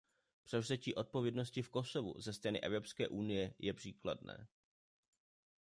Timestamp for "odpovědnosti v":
0.95-1.69